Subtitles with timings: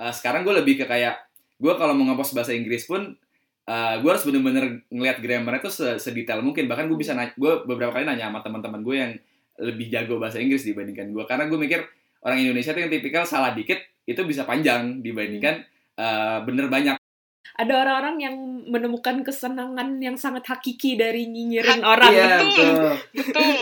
[0.00, 1.20] uh, sekarang gue lebih ke kayak
[1.60, 3.12] gue kalau mau ngepost bahasa Inggris pun
[3.68, 7.52] uh, gue harus bener-bener ngeliat grammarnya tuh se- sedetail mungkin bahkan gue bisa nanya gue
[7.68, 9.12] beberapa kali nanya sama teman-teman gue yang
[9.60, 11.84] lebih jago bahasa Inggris dibandingkan gue karena gue mikir
[12.24, 13.76] orang Indonesia tuh yang tipikal salah dikit
[14.08, 15.68] itu bisa panjang dibandingkan
[16.00, 16.96] uh, bener banyak
[17.60, 18.36] Ada orang-orang yang
[18.72, 22.08] menemukan kesenangan yang sangat hakiki dari nyinyirin orang.
[22.08, 22.48] Iya, betul.
[22.48, 22.92] betul.
[23.12, 23.58] Betul.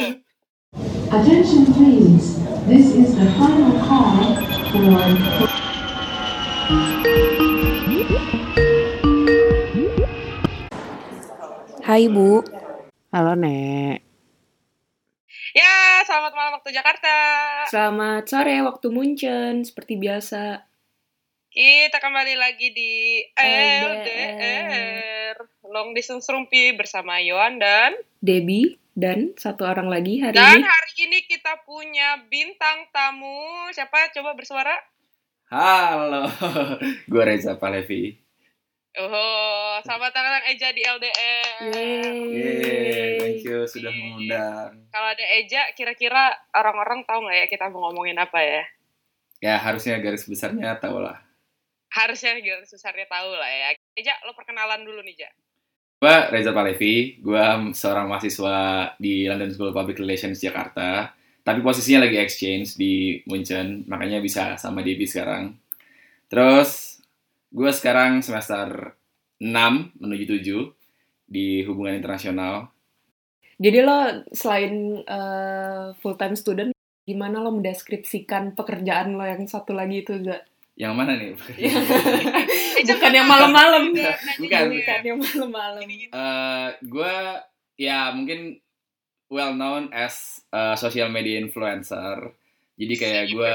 [1.08, 4.38] Attention please, this is the final call
[4.70, 5.67] for
[6.68, 6.76] Hai
[12.12, 12.44] Bu,
[13.08, 14.04] Halo Nek.
[15.56, 17.16] Ya, selamat malam waktu Jakarta.
[17.72, 20.68] Selamat sore waktu Munchen seperti biasa.
[21.48, 25.40] Kita kembali lagi di LDR.
[25.72, 30.68] Long Distance Rumpi bersama Yohan dan Debbie dan satu orang lagi hari dan ini.
[30.68, 33.72] hari ini kita punya bintang tamu.
[33.72, 34.12] Siapa?
[34.12, 34.97] Coba bersuara.
[35.48, 36.28] Halo
[37.10, 38.16] gue Reza Palevi
[38.98, 41.70] Oh, selamat tangan Eja di LDR.
[41.70, 47.86] Yeay, thank you sudah mengundang Kalau ada Eja, kira-kira orang-orang tahu nggak ya kita mau
[47.86, 48.62] ngomongin apa ya?
[49.38, 51.14] ya harusnya garis besarnya tau lah
[51.94, 53.68] Harusnya garis besarnya tahu lah ya.
[53.94, 55.30] Eja, lo perkenalan dulu nih, Ja.
[56.02, 58.56] Gue Reza Palevi, gue seorang mahasiswa
[58.98, 61.14] di London School of Public Relations Jakarta.
[61.48, 65.56] Tapi posisinya lagi exchange di Munchen, makanya bisa sama Debbie sekarang.
[66.28, 67.00] Terus,
[67.48, 68.92] gue sekarang semester
[69.40, 70.76] 6 menuju 7
[71.24, 72.68] di hubungan internasional.
[73.56, 75.00] Jadi lo selain
[76.04, 76.70] full time student,
[77.08, 80.44] gimana lo mendeskripsikan pekerjaan lo yang satu lagi itu gak?
[80.76, 81.32] Yang mana nih?
[82.84, 83.96] Eja, Bukan yang malam-malam.
[83.96, 84.64] Bukan.
[84.68, 85.84] Bukan yang malam-malam.
[85.88, 87.16] Eh, gue
[87.80, 88.60] ya mungkin
[89.28, 92.32] well known as a social media influencer.
[92.78, 93.54] Jadi kayak gue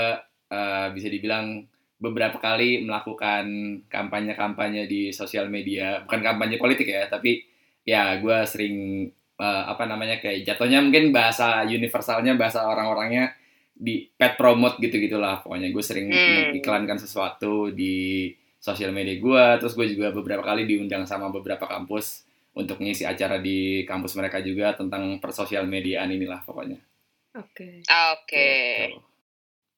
[0.49, 1.65] eh, bisa dibilang
[1.97, 3.45] beberapa kali melakukan
[3.87, 7.41] kampanye-kampanye di sosial media, bukan kampanye politik ya, tapi
[7.87, 9.07] ya gue sering
[9.39, 13.33] eh, apa namanya kayak jatuhnya mungkin bahasa universalnya bahasa orang-orangnya
[13.73, 15.73] di pet promote gitu gitulah pokoknya.
[15.73, 16.53] Gue sering Hmm.
[16.53, 18.29] mengiklankan sesuatu di
[18.63, 23.41] sosial media gue terus gue juga beberapa kali diundang sama beberapa kampus untuk ngisi acara
[23.41, 26.79] di kampus mereka juga tentang persosial mediaan inilah pokoknya
[27.33, 27.81] Oke.
[27.89, 28.49] Oke.
[28.93, 29.01] Gitu.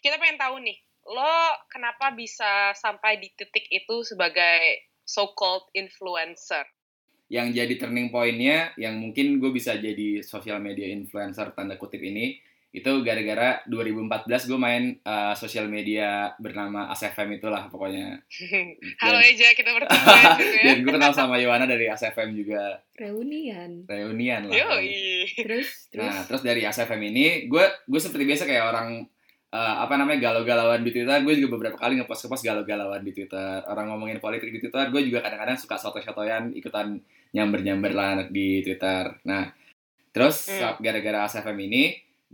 [0.03, 0.75] Kita pengen tahu nih,
[1.08, 6.68] lo kenapa bisa sampai di titik itu sebagai so-called influencer?
[7.25, 12.38] yang jadi turning pointnya yang mungkin gue bisa jadi sosial media influencer tanda kutip ini
[12.75, 14.12] itu gara-gara 2014
[14.46, 18.19] gue main uh, sosial media bernama ASFM itulah pokoknya
[19.02, 20.63] Halo Dan- Eja, kita bertemu ya ya.
[20.66, 23.84] dan gue kenal sama Yohana dari ASFM juga Reunian.
[23.86, 25.24] reunian lah Yoi.
[25.38, 26.03] Terus, terus.
[26.03, 29.07] Nah, terus dari ASFM ini, gue gue seperti biasa kayak orang
[29.47, 31.16] eh, apa namanya galau-galauan di Twitter.
[31.22, 33.63] Gue juga beberapa kali ngepost ngepost galau-galauan di Twitter.
[33.63, 37.00] Orang ngomongin politik di Twitter, gue juga kadang-kadang suka soto-sotoyan ikutan
[37.31, 39.16] nyamber-nyamber lah di Twitter.
[39.24, 39.47] Nah,
[40.09, 40.80] terus Hmm.
[40.80, 41.84] gara-gara ASFM ini,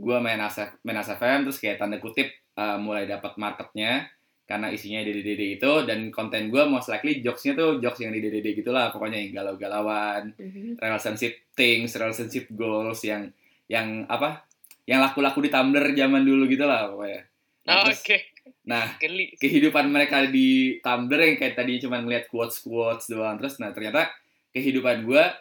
[0.01, 4.09] gue main ASF, main ASFM terus kayak tanda kutip eh, mulai dapat marketnya
[4.44, 8.51] karena isinya DDD itu dan konten gue most likely jokesnya tuh jokes yang di DDD
[8.57, 10.75] gitulah pokoknya yang galau-galauan Mhm.
[10.75, 13.31] relationship things, relationship goals yang
[13.69, 14.44] yang apa?
[14.84, 17.22] Yang laku-laku di Tumblr zaman dulu gitu lah pokoknya.
[17.61, 18.17] Nah, Oh, Oke,
[18.66, 19.38] nah, geli.
[19.38, 24.11] kehidupan mereka di Tumblr yang kayak tadi cuma ngeliat quotes-quotes doang terus nah ternyata
[24.51, 25.31] kehidupan gua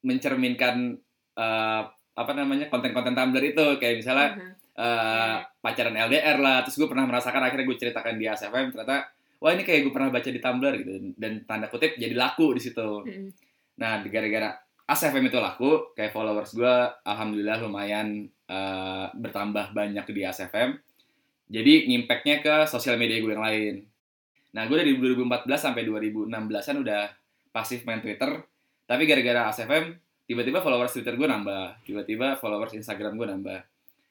[0.00, 0.98] mencerminkan
[1.34, 4.52] eh, apa namanya konten-konten Tumblr itu kayak misalnya Mhm.
[4.72, 9.50] eh, pacaran LDR lah terus gue pernah merasakan akhirnya gue ceritakan di ASFM ternyata wah
[9.50, 12.88] ini kayak gue pernah baca di Tumblr gitu dan tanda kutip jadi laku di situ
[13.02, 13.28] Mhm.
[13.72, 14.52] Nah, gara-gara
[14.84, 20.76] ASFM itu laku, kayak followers gue, alhamdulillah lumayan eh, bertambah banyak di ASFM.
[21.48, 23.74] Jadi, ngimpact-nya ke sosial media gue yang lain.
[24.52, 27.02] Nah, gue dari 2014 sampai 2016-an udah
[27.48, 28.44] pasif main Twitter.
[28.84, 29.96] Tapi gara-gara ASFM,
[30.32, 31.84] tiba-tiba followers Twitter gue nambah.
[31.84, 33.60] Tiba-tiba followers Instagram gue nambah.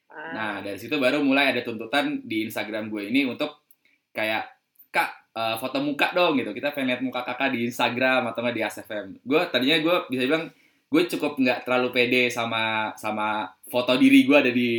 [0.06, 0.30] Ah.
[0.30, 3.66] Nah, dari situ baru mulai ada tuntutan di Instagram gue ini untuk
[4.14, 4.46] kayak
[4.94, 6.54] kak eh, foto muka dong gitu.
[6.54, 9.06] Kita pengen lihat muka kakak di Instagram atau nggak di ASFM.
[9.26, 10.46] Gue tadinya gue bisa bilang
[10.92, 14.70] gue cukup nggak terlalu pede sama sama foto diri gue ada di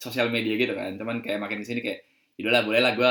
[0.00, 0.96] sosial media gitu kan.
[0.96, 2.00] Cuman kayak makin ke sini kayak,
[2.40, 3.10] yaudahlah boleh lah gue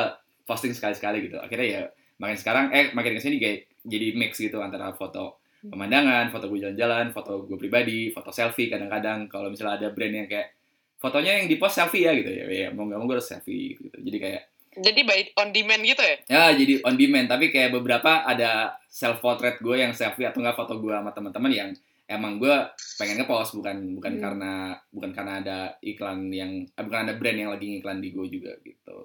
[0.49, 1.37] posting sekali-sekali gitu.
[1.37, 1.81] Akhirnya ya
[2.17, 6.59] makin sekarang eh makin ke sini kayak jadi mix gitu antara foto pemandangan, foto gue
[6.61, 10.53] jalan-jalan, foto gue pribadi, foto selfie kadang-kadang kalau misalnya ada brand yang kayak
[10.97, 13.77] fotonya yang di post selfie ya gitu ya, ya mau nggak mau gue harus selfie
[13.77, 13.97] gitu.
[13.97, 14.43] Jadi kayak
[14.77, 16.17] Jadi by on demand gitu ya?
[16.29, 20.53] ya jadi on demand tapi kayak beberapa ada self portrait gue yang selfie atau enggak
[20.53, 21.69] foto gue sama teman-teman yang
[22.07, 22.55] emang gue
[23.01, 24.21] pengen ngepost bukan bukan Hmm.
[24.23, 24.53] karena
[24.93, 28.53] bukan karena ada iklan yang eh, bukan ada brand yang lagi ngiklan di gue juga
[28.63, 28.97] gitu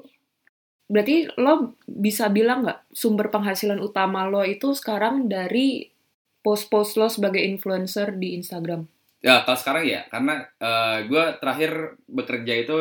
[0.92, 5.91] berarti lo bisa bilang nggak sumber penghasilan utama lo itu sekarang dari
[6.42, 8.84] post-post lo sebagai influencer di Instagram?
[9.22, 10.42] Ya, kalau sekarang ya, karena
[11.06, 12.78] gue terakhir bekerja itu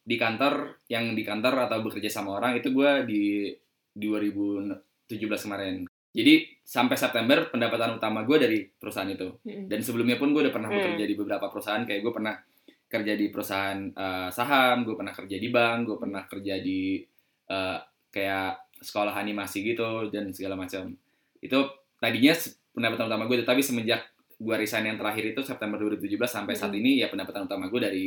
[0.00, 3.24] di kantor, yang di kantor atau bekerja sama orang itu gue di
[3.92, 5.84] 2017 kemarin.
[6.16, 9.36] Jadi sampai September pendapatan utama gue dari perusahaan itu.
[9.44, 9.68] Mm-mm.
[9.68, 10.80] Dan sebelumnya pun gue udah pernah Hmm.
[10.80, 12.34] bekerja di beberapa perusahaan, kayak gue pernah
[12.86, 17.04] kerja di perusahaan eh, saham, gue pernah kerja di bank, gue pernah kerja di
[17.46, 17.78] eh,
[18.08, 20.96] kayak sekolah animasi gitu dan segala macam.
[21.36, 21.68] Itu
[22.00, 22.32] tadinya
[22.76, 26.84] pendapatan utama gue, tapi semenjak gue resign yang terakhir itu September 2017 sampai saat Mm-mm.
[26.84, 28.04] ini ya pendapatan utama gue dari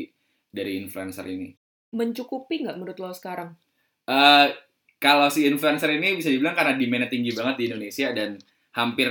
[0.53, 1.49] dari influencer ini.
[1.89, 3.57] Mencukupi nggak menurut lo sekarang?
[4.05, 4.47] Eh,
[5.01, 8.37] kalau si influencer ini bisa dibilang karena demand tinggi banget di Indonesia dan
[8.77, 9.09] hampir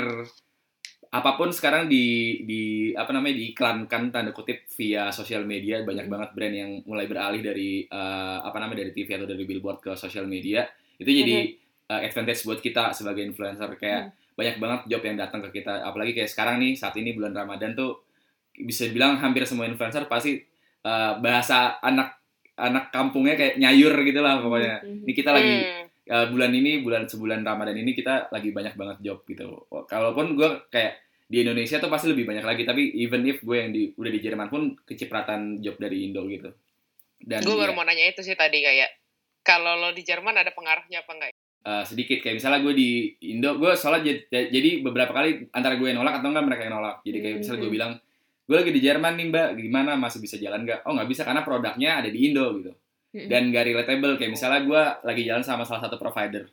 [1.09, 6.31] apa pun sekarang di di apa namanya diiklankan tanda kutip via sosial media banyak banget
[6.37, 10.29] brand yang mulai beralih dari eh, apa namanya dari TV atau dari billboard ke sosial
[10.29, 10.69] media
[11.01, 11.37] itu jadi
[11.89, 16.15] eh, advantage buat kita sebagai influencer kayak banyak banget job yang datang ke kita apalagi
[16.15, 18.07] kayak sekarang nih saat ini bulan Ramadan tuh
[18.55, 20.39] bisa dibilang hampir semua influencer pasti
[20.87, 22.15] eh, bahasa anak
[22.59, 25.07] anak kampungnya kayak nyayur gitu lah pokoknya Mhm.
[25.07, 25.55] ini kita lagi
[26.11, 29.69] uh, bulan ini bulan sebulan Ramadan ini kita lagi banyak banget job gitu.
[29.87, 30.99] Kalaupun gue kayak
[31.29, 34.21] di Indonesia tuh pasti lebih banyak lagi tapi even if gue yang di udah di
[34.21, 36.51] Jerman pun kecipratan job dari Indo gitu.
[37.21, 38.91] Dan Gue baru ya, mau nanya itu sih tadi kayak
[39.45, 41.31] kalau lo di Jerman ada pengaruhnya apa enggak?
[41.61, 42.91] Uh, sedikit kayak misalnya gue di
[43.29, 46.75] Indo gue soalnya jadi, jadi beberapa kali antara gue yang nolak atau enggak mereka yang
[46.77, 46.97] nolak.
[47.03, 47.77] Jadi kayak misalnya gue Mhm.
[47.77, 47.93] bilang
[48.45, 50.81] gue lagi di Jerman nih mbak gimana masih bisa jalan nggak?
[50.85, 52.73] Oh nggak bisa karena produknya ada di Indo gitu.
[53.09, 53.25] Mm-mm.
[53.25, 56.45] dan gak relatable kayak misalnya gue lagi jalan sama salah satu provider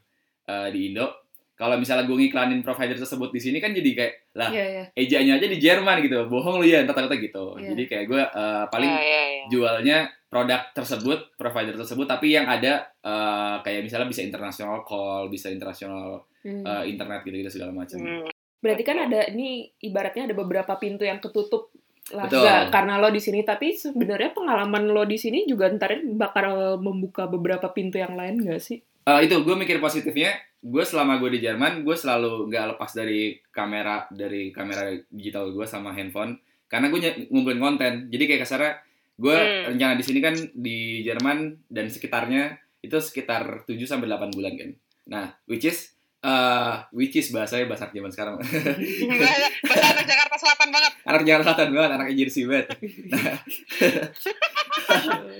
[0.47, 4.49] uh, di Indo kalau misalnya gue ngiklanin provider tersebut di sini kan jadi kayak lah
[4.49, 4.83] Iya, iya.
[4.93, 7.75] ejanya aja di Jerman gitu bohong lu ya entar takutnya gitu Iya.
[7.75, 9.43] jadi kayak gue uh, paling Ya, ya, ya.
[9.51, 9.97] jualnya
[10.35, 16.27] produk tersebut provider tersebut tapi yang ada uh, kayak misalnya bisa international call bisa international
[16.45, 16.61] Hmm.
[16.61, 18.29] uh, internet gitu gitu segala macam Hmm.
[18.61, 21.69] Berarti kan ada ini ibaratnya ada beberapa pintu yang ketutup
[22.13, 22.45] lah Betul.
[22.45, 27.25] nggak karena lo di sini tapi sebenarnya pengalaman lo di sini juga ntar bakal membuka
[27.25, 28.77] beberapa pintu yang lain nggak sih?
[29.09, 33.37] Uh, itu gue mikir positifnya gue selama gue di Jerman gue selalu nggak lepas dari
[33.49, 36.37] kamera dari kamera digital gue sama handphone
[36.69, 38.73] karena gue ngumpulin konten jadi kayak kasarnya
[39.15, 39.71] gue Hmm.
[39.71, 44.69] rencana di sini kan di Jerman dan sekitarnya itu sekitar 7 sampai 8 bulan kan
[45.05, 48.35] nah which is uh, which is bahasanya bahasa zaman sekarang
[49.15, 50.91] bahasa, anak Jakarta Selatan banget.
[51.01, 52.67] anak Jakarta Selatan banget anak jersey banget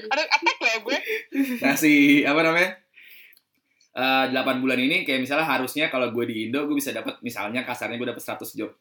[0.06, 1.00] Ada attack loh gue.
[1.62, 2.70] Nah si apa namanya?
[3.94, 7.64] Eh 8 bulan ini kayak misalnya harusnya kalau gue di Indo gue bisa dapat misalnya
[7.64, 8.72] kasarnya gue dapat 100 job.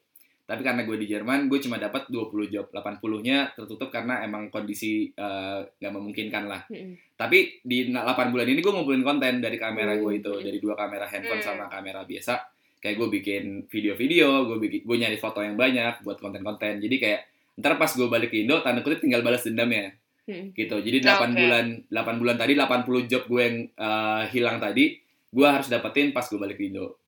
[0.45, 2.69] Tapi karena gue di Jerman gue cuma dapat 20 job.
[2.69, 6.61] 80-nya tertutup karena emang kondisi eh, nggak memungkinkan lah.
[6.69, 7.17] Mm-mm.
[7.17, 10.45] Tapi di 8 bulan ini gue ngumpulin konten dari kamera gue itu, Hmm.
[10.45, 11.49] dari dua kamera handphone Hmm.
[11.49, 12.45] sama kamera biasa.
[12.77, 16.77] Kayak gue bikin video-video, gue bikin gue nyari foto yang banyak buat konten-konten.
[16.77, 17.21] Jadi kayak
[17.57, 19.97] ntar pas gue balik ke Indo, tanda kutip tinggal balas dendamnya
[20.29, 20.53] Mm-mm.
[20.53, 20.77] gitu.
[20.77, 21.09] Jadi Oke.
[21.09, 24.93] 8 bulan 8 bulan tadi 80 job gue yang eh, hilang tadi
[25.31, 27.01] gue harus dapetin pas gue balik ke Indo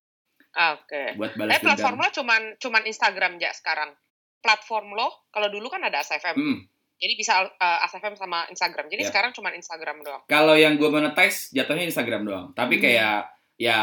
[0.58, 1.14] Oke.
[1.14, 2.04] buat balas Eh platform dendam.
[2.04, 3.90] lo cuman cuman Instagram aja sekarang.
[4.38, 6.34] Platform lo kalau dulu kan ada ASFM.
[6.34, 6.58] Hmm.
[6.98, 8.90] Jadi bisa uh, ASFM sama Instagram.
[8.90, 9.08] Jadi Ya.
[9.08, 10.22] sekarang cuman Instagram doang.
[10.26, 12.46] Kalau yang gue monetize jatuhnya Instagram doang.
[12.52, 12.82] Tapi Hmm.
[12.82, 13.18] kayak
[13.54, 13.78] ya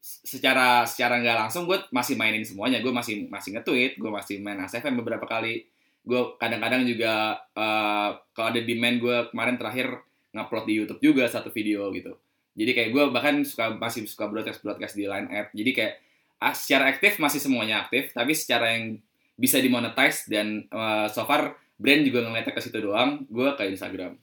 [0.00, 2.80] secara secara nggak langsung gue masih mainin semuanya.
[2.80, 5.64] Gue masih masih nge-tweet, gue masih main ASFM beberapa kali.
[6.04, 9.88] Gue kadang-kadang juga eh, kalau ada demand gue kemarin terakhir
[10.28, 12.12] ngupload di YouTube juga satu video gitu.
[12.58, 15.54] Jadi kayak gue bahkan suka masih suka broadcast broadcast di line app.
[15.54, 15.94] Jadi kayak
[16.42, 18.98] ah, secara aktif masih semuanya aktif, tapi secara yang
[19.38, 23.22] bisa dimonetize dan eh, so far brand juga ngeliatnya ke situ doang.
[23.30, 24.18] Gue ke Instagram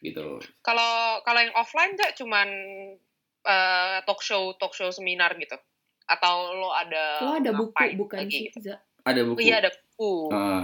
[0.00, 0.38] gitu.
[0.62, 2.48] Kalau kalau yang offline gak cuman
[3.44, 5.56] uh, talk show talk show seminar gitu.
[6.08, 8.44] Atau lo ada Lo ada buku bukan lagi sih?
[8.50, 8.74] gitu?
[9.04, 9.38] Ada buku.
[9.44, 10.12] Iya ada buku.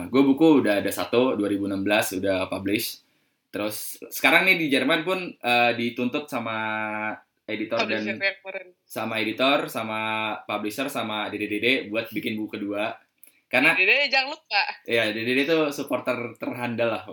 [0.09, 3.05] gue buku udah ada satu 2016 udah publish.
[3.50, 6.58] Terus sekarang nih di Jerman pun eh, dituntut sama
[7.46, 10.00] editor Publisher dan sama editor sama
[10.50, 12.90] publisher sama DDDD buat bikin buku kedua.
[13.46, 14.62] Karena Jadi jangan lupa.
[14.82, 17.04] ya DDD itu supporter terhandal lah.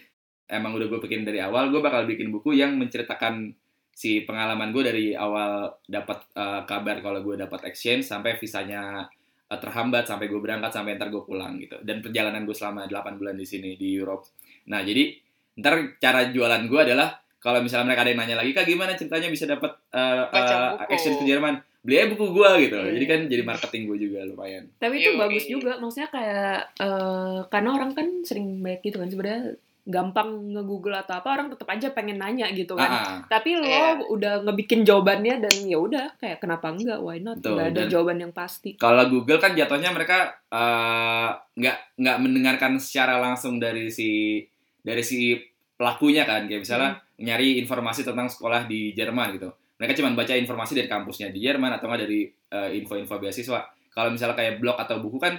[0.56, 3.54] Emang udah gue bikin dari awal, gue bakal bikin buku yang menceritakan
[3.94, 9.08] si pengalaman gue dari awal dapat eh, kabar kalau gue dapat exchange sampai visanya
[9.48, 11.80] eh, terhambat sampai gue berangkat sampai ntar gue pulang gitu.
[11.80, 14.28] Dan perjalanan gue selama 8 bulan di sini di Europe.
[14.68, 18.64] Nah, jadi ntar cara jualan gue adalah kalau misalnya mereka ada yang nanya lagi, Kak
[18.64, 19.96] gimana ceritanya bisa dapat Baca
[20.28, 20.92] eh, buku.
[20.92, 21.54] exchange ke Jerman?
[21.80, 22.76] Beli aja buku gue gitu.
[22.76, 22.92] Iya.
[22.92, 24.68] Jadi kan jadi marketing gue juga lumayan.
[24.76, 25.16] Tapi itu Yoi.
[25.16, 30.92] bagus juga, maksudnya kayak eh, karena orang kan sering banyak gitu kan sebenarnya gampang nge-google
[30.92, 32.84] atau apa orang tetap aja pengen nanya gitu kan.
[32.86, 33.20] Ah, ah.
[33.26, 33.96] Tapi lo Iya.
[34.04, 37.90] udah ngebikin jawabannya dan ya udah kayak kenapa enggak why not Betul, nggak ada dan-
[37.90, 38.76] jawaban yang pasti.
[38.76, 44.44] Kalau Google kan jatuhnya mereka eh, nggak nggak mendengarkan secara langsung dari si
[44.90, 45.38] dari si
[45.78, 49.48] pelakunya kan kayak misalnya nyari informasi tentang sekolah di Jerman gitu.
[49.80, 53.60] Mereka cuma baca informasi dari kampusnya di Jerman atau nggak dari eh, info-info beasiswa.
[53.94, 55.38] Kalau misalnya kayak blog atau buku kan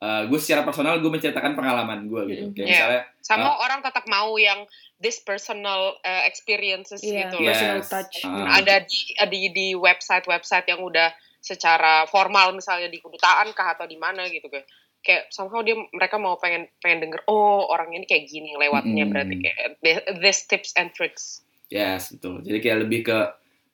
[0.00, 2.44] gue secara personal gue menceritakan pengalaman gue gitu.
[2.48, 2.52] Mhm.
[2.56, 2.72] Kayak Iya.
[2.72, 4.64] misalnya Sama orang tetap mau yang
[4.96, 7.44] this personal uh, experiences Iya, gitu.
[7.44, 7.60] Yes.
[7.60, 8.16] personal touch.
[8.24, 8.64] Ah.
[8.64, 14.00] Ada di di di website-website yang udah secara formal misalnya di kedutaan kah atau di
[14.00, 14.64] mana gitu kan.
[15.00, 19.12] Kayak somehow dia mereka mau pengen pengen denger oh orang ini kayak gini lewatnya Mm-mm.
[19.12, 21.40] berarti kayak thi- this tips and tricks.
[21.72, 22.44] Yes, betul.
[22.44, 23.18] Jadi kayak lebih ke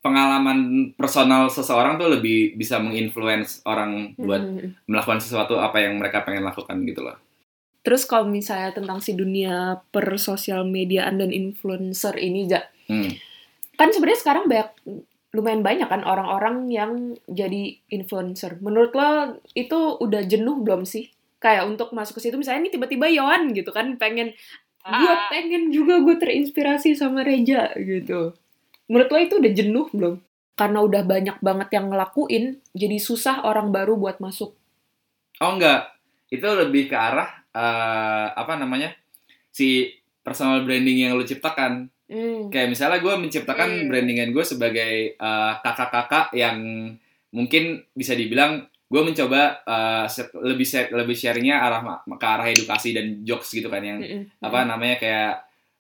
[0.01, 0.59] pengalaman
[0.95, 4.87] personal seseorang tuh lebih bisa menginfluence orang buat Mhm.
[4.87, 7.19] melakukan sesuatu apa yang mereka pengen lakukan gitu loh.
[7.83, 13.11] Terus kalau misalnya tentang si dunia per sosial mediaan dan influencer ini, Ja, Hmm.
[13.75, 14.71] kan sebenarnya sekarang banyak
[15.31, 16.93] lumayan banyak kan orang-orang yang
[17.27, 18.57] jadi influencer.
[18.59, 21.11] Menurut lo itu udah jenuh belum sih?
[21.37, 24.33] Kayak untuk masuk ke situ misalnya ini tiba-tiba Yohan gitu kan pengen
[24.83, 25.27] gue Ah.
[25.29, 28.33] pengen juga gue terinspirasi sama Reja gitu.
[28.87, 30.15] Menurut lo itu udah jenuh belum?
[30.55, 34.55] Karena udah banyak banget yang ngelakuin, jadi susah orang baru buat masuk.
[35.37, 35.91] Oh enggak,
[36.29, 38.95] itu lebih ke arah eh, apa namanya
[39.51, 39.91] si
[40.21, 41.89] personal branding yang lu ciptakan.
[42.07, 42.47] Hmm.
[42.49, 43.87] Kayak misalnya gue menciptakan Hmm.
[43.91, 46.59] brandingan gue sebagai eh, kakak-kakak yang
[47.29, 49.67] mungkin bisa dibilang gue mencoba
[50.07, 54.31] se- lebih share- lebih sharingnya arah ke arah edukasi dan jokes gitu kan yang Mm-mm.
[54.39, 55.33] apa namanya kayak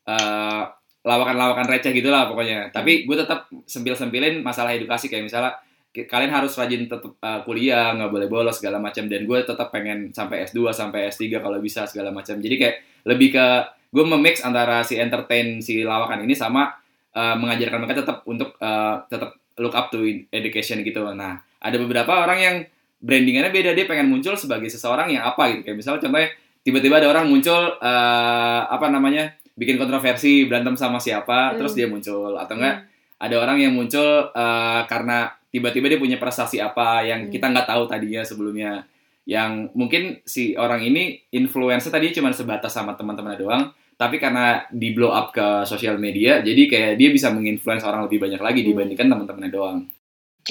[0.06, 0.62] eh,
[1.06, 2.74] lawakan-lawakan receh gitu lah pokoknya.
[2.74, 5.54] Tapi gue tetap sempil-sempilin masalah edukasi kayak misalnya
[5.96, 10.10] kalian harus rajin tetap eh, kuliah, nggak boleh bolos segala macam dan gue tetap pengen
[10.10, 12.36] sampai S2 sampai S3 kalau bisa segala macam.
[12.42, 13.46] Jadi kayak lebih ke
[13.94, 16.74] gue memix antara si entertain si lawakan ini sama
[17.14, 19.30] eh, mengajarkan mereka tetap untuk eh, tetap
[19.62, 20.02] look up to
[20.34, 21.06] education gitu.
[21.14, 22.56] Nah, ada beberapa orang yang
[22.98, 25.60] brandingannya beda dia pengen muncul sebagai seseorang yang apa gitu.
[25.66, 26.28] Kayak misalnya contohnya
[26.62, 31.56] tiba-tiba ada orang muncul eh, apa namanya bikin kontroversi berantem sama siapa Hmm.
[31.56, 32.84] terus dia muncul atau enggak
[33.16, 37.32] ada orang yang muncul eh, karena tiba-tiba dia punya prestasi apa yang Hmm.
[37.32, 38.84] kita nggak tahu tadinya sebelumnya
[39.24, 43.62] yang mungkin si orang ini influencer tadi cuma sebatas sama teman-temannya doang
[43.96, 48.20] tapi karena di blow up ke sosial media jadi kayak dia bisa menginfluence orang lebih
[48.20, 48.68] banyak lagi Hmm.
[48.74, 49.78] dibandingkan teman-temannya doang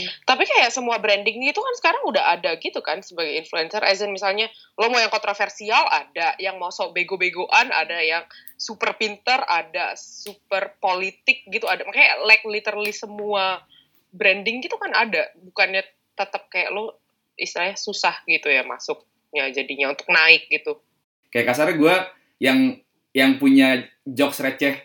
[0.03, 3.79] Tapi kayak semua branding itu kan sekarang udah ada gitu kan sebagai influencer.
[3.79, 8.27] As in misalnya lo mau yang kontroversial ada, yang mau sok bego-begoan ada, yang
[8.59, 11.87] super pinter ada, super politik gitu ada.
[11.87, 13.63] Makanya like literally semua
[14.11, 15.31] branding gitu kan ada.
[15.39, 15.83] Bukannya
[16.15, 16.99] tetap kayak lo
[17.35, 20.79] istilahnya susah gitu ya masuknya jadinya untuk naik gitu.
[21.35, 21.95] kayak kasarnya gue
[22.39, 22.59] yang
[23.11, 24.79] yang punya jokes receh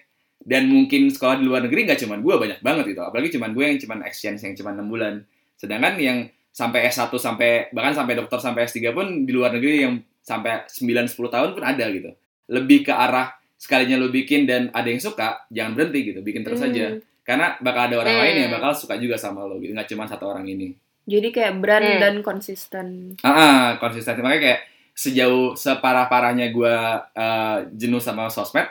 [0.50, 3.64] dan mungkin sekolah di luar negeri nggak cuman gue banyak banget gitu apalagi cuman gue
[3.64, 5.14] yang cuman exchange yang cuman 6 bulan
[5.54, 6.18] sedangkan yang
[6.50, 11.06] sampai S1 sampai bahkan sampai dokter sampai S3 pun di luar negeri yang sampai 9
[11.06, 12.10] 10 tahun pun ada gitu
[12.50, 16.58] lebih ke arah sekalinya lu bikin dan ada yang suka jangan berhenti gitu bikin terus
[16.58, 16.68] Hmm.
[16.68, 16.86] aja
[17.22, 18.22] karena bakal ada orang Hmm.
[18.26, 21.58] lain yang bakal suka juga sama lo gitu nggak cuma satu orang ini Jadi kayak
[21.58, 21.98] brand Hmm.
[21.98, 22.86] dan konsisten.
[23.20, 24.60] Ah, ah, konsistensi makanya kayak
[24.92, 26.76] sejauh separah-parahnya gue
[27.16, 28.68] eh, jenuh sama sosmed,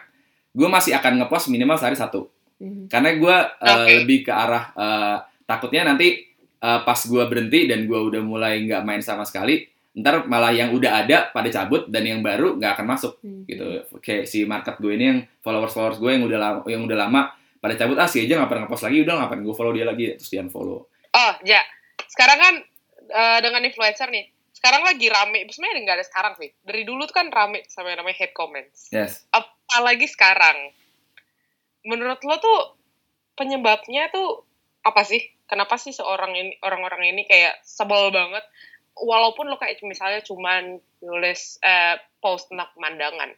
[0.49, 2.27] gue masih akan ngepost minimal sehari satu.
[2.59, 2.91] Mhm.
[2.91, 3.91] Karena gue eh, Oke.
[4.03, 6.25] lebih ke arah eh, takutnya nanti
[6.59, 9.63] eh, pas gue berhenti dan gue udah mulai nggak main sama sekali,
[9.95, 13.41] ntar malah yang udah ada pada cabut dan yang baru nggak akan masuk Mhm.
[13.47, 13.65] gitu.
[14.03, 17.21] Kayak si market gue ini yang followers followers gue yang udah lama, yang udah lama
[17.59, 20.15] pada cabut ah si aja nggak pernah ngepost lagi, udah ngapain gue follow dia lagi
[20.15, 20.87] terus dia unfollow.
[21.09, 21.59] Oh, ya.
[22.07, 22.53] Sekarang kan
[23.09, 24.27] eh, dengan influencer nih.
[24.53, 26.51] Sekarang lagi rame, sebenarnya nggak ada sekarang sih.
[26.59, 28.91] Dari dulu tuh kan rame sama yang namanya hate comments.
[28.91, 29.23] Yes.
[29.69, 30.73] Apalagi sekarang.
[31.85, 32.59] Menurut lo tuh
[33.37, 34.41] penyebabnya tuh
[34.81, 35.21] apa sih?
[35.45, 38.41] Kenapa sih seorang ini orang-orang ini kayak sebel banget
[38.99, 43.31] walaupun lo kayak misalnya cuman nulis eh, post tentang pemandangan.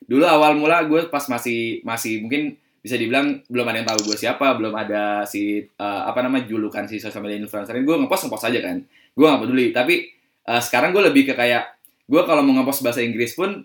[0.00, 4.16] dulu awal mula gue pas masih masih mungkin bisa dibilang belum ada yang tahu gue
[4.16, 8.26] siapa belum ada si eh, apa nama julukan si sosial media influencer ini gue ngepost
[8.26, 10.08] ngepost aja kan gue gak peduli tapi
[10.48, 11.76] eh, sekarang gue lebih ke kayak
[12.08, 13.62] gue kalau mau ngepost bahasa Inggris pun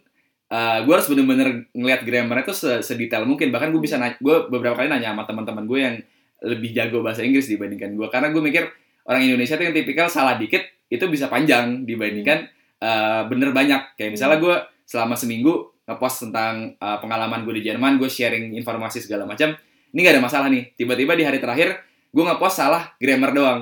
[0.47, 4.75] eh, gue harus bener-bener ngeliat grammarnya tuh se- sedetail mungkin bahkan gue bisa gue beberapa
[4.75, 5.95] kali nanya sama teman-teman gue yang
[6.43, 8.63] lebih jago bahasa Inggris dibandingkan gue karena gue mikir
[9.05, 12.45] orang Indonesia tuh yang tipikal salah dikit itu bisa panjang dibandingkan
[12.77, 18.01] eh, bener banyak kayak misalnya gue selama seminggu ngepost tentang uh, pengalaman gue di Jerman,
[18.01, 19.53] gue sharing informasi segala macam.
[19.93, 20.73] Ini gak ada masalah nih.
[20.73, 21.77] Tiba-tiba di hari terakhir
[22.09, 23.59] gue ngepost salah grammar doang.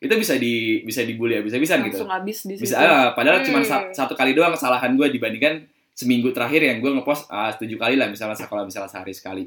[0.00, 2.00] Itu bisa di bisa dibully habis-habisan gitu.
[2.00, 2.64] Langsung habis di situ.
[2.64, 3.68] Bisa ah, padahal cuma Hmm.
[3.68, 7.96] sa- satu kali doang kesalahan gue dibandingkan seminggu terakhir yang gue ngepost ah, tujuh kali
[7.96, 9.44] lah misalnya kalau misalnya sehari sekali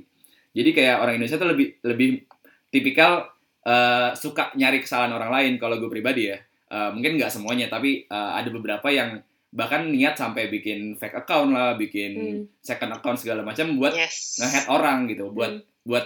[0.50, 2.26] jadi kayak orang Indonesia tuh lebih lebih
[2.68, 3.30] tipikal
[3.62, 6.40] eh, suka nyari kesalahan orang lain kalau gue pribadi ya
[6.70, 9.18] Eh, mungkin nggak semuanya tapi eh, ada beberapa yang
[9.50, 12.42] bahkan niat sampai bikin fake account lah bikin Hmm.
[12.62, 14.38] second account segala macam buat yes.
[14.38, 15.66] nge-head orang gitu buat Hmm.
[15.82, 16.06] buat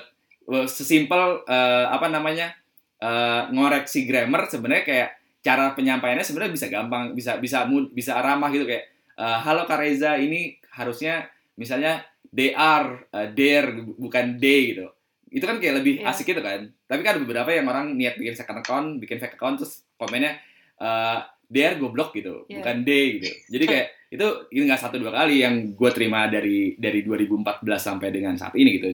[0.72, 2.56] sesimpel eh, apa namanya
[3.04, 5.10] eh, ngoreksi grammar sebenarnya kayak
[5.44, 10.16] cara penyampaiannya sebenarnya bisa gampang bisa bisa bisa ramah gitu kayak eh, halo Kak Reza
[10.16, 10.42] ini
[10.72, 14.88] harusnya misalnya dr eh, dare bukan d gitu
[15.30, 16.10] itu kan kayak lebih Iya.
[16.10, 19.34] asik gitu kan tapi kan ada beberapa yang orang niat bikin second account bikin fake
[19.34, 20.38] account terus komennya
[20.76, 22.62] eh dare goblok gitu Iya.
[22.62, 26.78] bukan d gitu jadi kayak itu ini nggak satu dua kali yang gue terima dari
[26.78, 28.88] dari 2014 sampai dengan saat ini gitu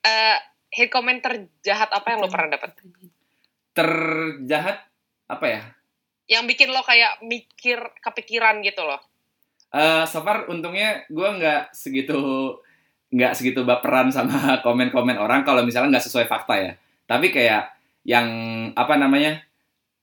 [0.00, 0.38] Eh,
[0.72, 2.70] hate comment terjahat apa yang lo pernah dapat?
[3.72, 4.82] terjahat
[5.26, 5.62] apa ya
[6.28, 9.00] Yang bikin lo kayak mikir kepikiran gitu loh.
[9.68, 12.16] Eh so far untungnya gue nggak segitu
[13.12, 16.72] nggak segitu baperan sama komen-komen orang kalau misalnya nggak sesuai fakta ya.
[17.08, 17.72] Tapi kayak
[18.08, 18.28] yang
[18.72, 19.40] apa namanya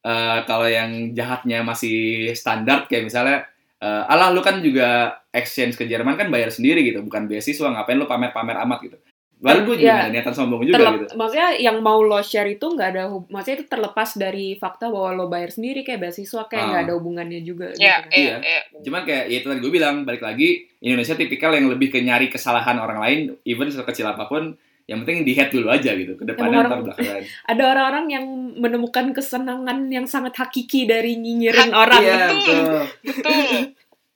[0.05, 3.37] eh kalau yang jahatnya masih standar kayak misalnya
[3.81, 7.97] eh alah lu kan juga exchange ke Jerman kan bayar sendiri gitu bukan beasiswa ngapain
[7.97, 8.97] lu pamer-pamer amat gitu.
[9.35, 10.09] Baru gue juga Ya.
[10.09, 11.13] niatan sombong juga Terlep- gitu.
[11.13, 15.09] Maksudnya yang mau lo share itu nggak ada, hub- maksudnya itu terlepas dari fakta bahwa
[15.13, 16.69] lo bayar sendiri kayak beasiswa kayak Ah.
[16.69, 17.67] nggak ada hubungannya juga.
[17.71, 18.15] Iya, gitu.
[18.15, 18.35] iya, Iya.
[18.41, 18.61] iya.
[18.81, 20.49] Cuman kayak ya itu tadi gue bilang balik lagi
[20.79, 25.25] Indonesia tipikal yang lebih ke nyari kesalahan orang lain even sekecil apa pun yang penting
[25.25, 27.21] di head dulu aja gitu ke depannya Emang ntar belakangan.
[27.51, 28.25] Ada orang-orang yang
[28.55, 31.99] menemukan kesenangan yang sangat hakiki dari nyinyirin orang.
[31.99, 32.37] Iya, Betul.
[32.39, 32.83] betul.
[33.03, 33.53] Betul.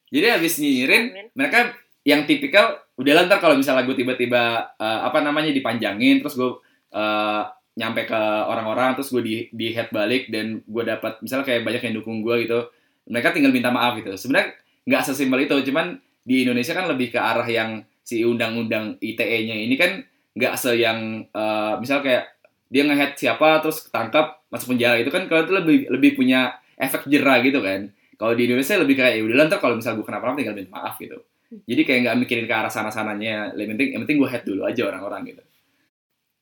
[0.10, 5.56] Jadi habis nyinyirin, mereka yang tipikal udah ntar kalau misalnya gue tiba-tiba eh, apa namanya
[5.56, 6.52] dipanjangin terus gue
[6.92, 7.44] eh,
[7.80, 11.82] nyampe ke orang-orang terus gue di di head balik dan gue dapat misalnya kayak banyak
[11.88, 12.68] yang dukung gue gitu.
[13.08, 14.12] Mereka tinggal minta maaf gitu.
[14.20, 14.54] Sebenarnya
[14.84, 19.76] nggak sesimpel itu, cuman di Indonesia kan lebih ke arah yang si undang-undang ITE-nya ini
[19.80, 20.04] kan
[20.36, 22.24] nggak se yang eh, misalnya kayak
[22.70, 27.08] dia ngehead siapa terus ketangkap masuk penjara itu kan kalau itu lebih lebih punya efek
[27.08, 27.90] jerah gitu kan.
[28.20, 31.00] Kalau di Indonesia lebih kayak ya udah ntar kalau misalnya gue kenapa-napa tinggal minta maaf
[31.00, 31.18] gitu.
[31.50, 33.58] Jadi kayak nggak mikirin ke arah sana-sananya.
[33.58, 35.44] Yang penting, yang penting gue head dulu aja orang-orang gitu.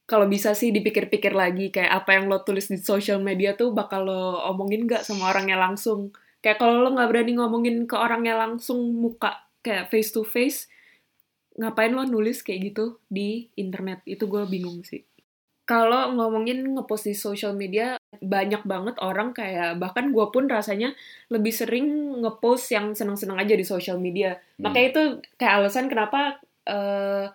[0.07, 4.07] Kalau bisa sih dipikir-pikir lagi kayak apa yang lo tulis di social media tuh bakal
[4.07, 6.15] lo omongin nggak sama orangnya langsung.
[6.39, 10.71] Kayak kalau lo nggak berani ngomongin ke orangnya langsung muka kayak face to face,
[11.59, 13.99] ngapain lo nulis kayak gitu di internet?
[14.07, 15.03] Itu gue bingung sih.
[15.67, 20.95] Kalau ngomongin ngepost di social media, banyak banget orang kayak bahkan gue pun rasanya
[21.27, 21.85] lebih sering
[22.17, 24.39] ngepost yang seneng-seneng aja di social media.
[24.55, 24.63] Hmm.
[24.63, 25.03] Makanya itu
[25.35, 27.27] kayak alasan kenapa eh,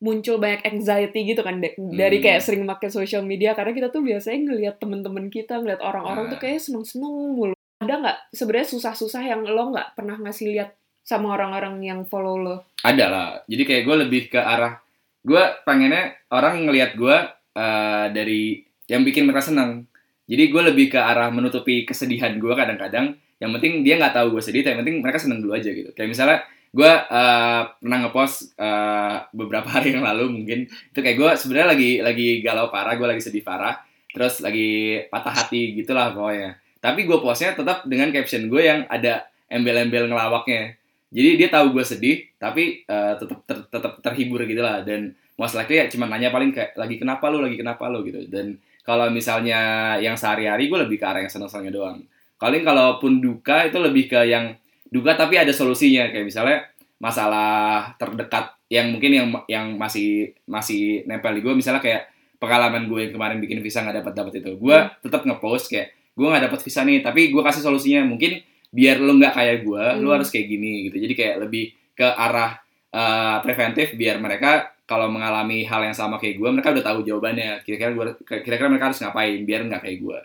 [0.00, 2.24] muncul banyak anxiety gitu kan da- dari Hmm.
[2.24, 6.32] kayak sering pakai social media karena kita tuh biasanya ngelihat temen-temen kita ngelihat orang-orang Nah.
[6.32, 7.52] tuh kayak seneng-seneng mulu.
[7.80, 12.56] Ada nggak sebenarnya susah-susah yang lo nggak pernah ngasih lihat sama orang-orang yang follow lo?
[12.80, 13.26] Ada lah.
[13.44, 14.80] Jadi kayak gue lebih ke arah
[15.20, 17.16] gue pengennya orang ngelihat gue
[17.56, 19.86] eh, dari yang bikin mereka senang.
[20.30, 23.18] Jadi gue lebih ke arah menutupi kesedihan gue kadang-kadang.
[23.40, 25.90] Yang penting dia nggak tahu gue sedih, tapi yang penting mereka senang dulu aja gitu.
[25.94, 26.38] Kayak misalnya
[26.70, 31.90] gue eh, pernah ngepost eh, beberapa hari yang lalu mungkin itu kayak gue sebenarnya lagi
[32.00, 33.78] lagi galau parah, gue lagi sedih parah,
[34.10, 36.58] terus lagi patah hati gitulah pokoknya.
[36.80, 40.79] Tapi gue postnya tetap dengan caption gue yang ada embel-embel ngelawaknya.
[41.10, 44.86] Jadi dia tahu gue sedih, tapi eh, tetap ter- tetap terhibur gitu lah.
[44.86, 48.06] Dan most likely ya cuma nanya paling kayak lagi kenapa lu, lagi kenapa lu?
[48.06, 48.22] gitu.
[48.30, 51.98] Dan kalau misalnya yang sehari-hari gue lebih ke arah yang seneng-senengnya doang.
[52.40, 54.54] Paling kalaupun duka itu lebih ke yang
[54.88, 56.08] duka tapi ada solusinya.
[56.14, 56.58] Kayak misalnya
[57.00, 62.06] masalah terdekat yang mungkin yang yang masih masih nempel di gue misalnya kayak
[62.38, 66.26] pengalaman gue yang kemarin bikin visa nggak dapat dapat itu gue tetap ngepost kayak gue
[66.28, 68.06] nggak dapat visa nih tapi gue kasih solusinya.
[68.06, 68.40] Mungkin
[68.70, 70.14] biar lu nggak kayak gue lu Hmm.
[70.16, 72.58] harus kayak gini gitu jadi kayak lebih ke arah
[72.90, 77.62] eh, preventif biar mereka kalau mengalami hal yang sama kayak gue mereka udah tahu jawabannya
[77.62, 78.04] kira-kira gue
[78.42, 80.18] kira-kira mereka harus ngapain biar nggak kayak gue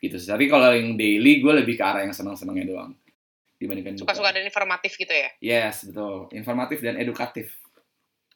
[0.00, 2.92] gitu sih tapi kalau yang daily gue lebih ke arah yang senang-senangnya doang
[3.60, 4.00] dibandingkan.
[4.00, 5.28] Suka-suka dan informatif gitu ya.
[5.38, 7.54] yes betul informatif dan edukatif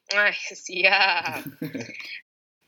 [0.05, 1.41] Nah, siap.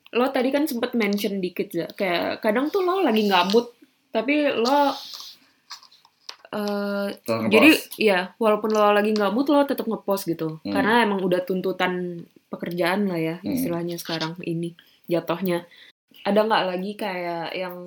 [0.10, 3.69] Lo tadi kan sempet mention dikit ya, kayak kadang tuh lo lagi nggak mood,
[4.10, 4.89] tapi lo
[6.49, 7.07] eh.
[7.47, 10.71] Jadi ya walaupun lo lagi nggak mood lo tetap ngepost gitu Hmm.
[10.71, 13.51] karena emang udah tuntutan pekerjaan lah ya Hmm.
[13.51, 14.73] istilahnya sekarang ini
[15.05, 15.67] jatuhnya.
[16.25, 17.77] ada nggak lagi kayak yang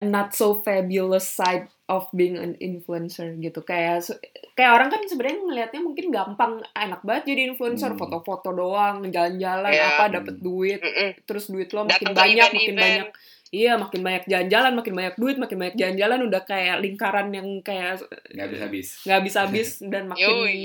[0.00, 4.06] not so fabulous side of being an influencer gitu kayak
[4.54, 7.98] kayak orang kan sebenarnya ngelihatnya mungkin gampang enak banget jadi influencer Hmm.
[7.98, 9.88] foto-foto doang jalan-jalan Iya.
[9.88, 11.26] apa dapat duit Mm-mm.
[11.26, 13.08] terus duit lo makin Datang banyak makin banyak
[13.52, 18.00] iya makin banyak jalan-jalan makin banyak duit makin banyak jalan-jalan udah kayak lingkaran yang kayak
[18.32, 18.88] nggak bisa habis.
[19.04, 20.60] nggak habis habis dan makin Yoi.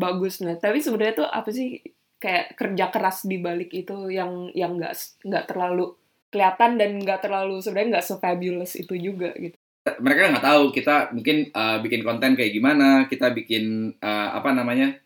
[0.00, 0.40] bagus.
[0.40, 1.84] Nah tapi sebenarnya tuh apa sih
[2.16, 4.96] kayak kerja keras di balik itu yang yang nggak
[5.28, 5.92] nggak terlalu
[6.32, 9.54] kelihatan dan nggak terlalu sebenarnya nggak se-fabulous itu juga gitu.
[9.84, 14.96] Mereka nggak tahu kita mungkin uh, bikin konten kayak gimana kita bikin uh, apa namanya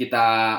[0.00, 0.56] kita